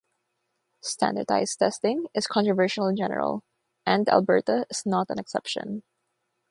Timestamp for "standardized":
0.81-1.59